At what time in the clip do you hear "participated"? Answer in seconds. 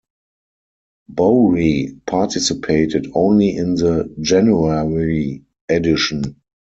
2.07-3.11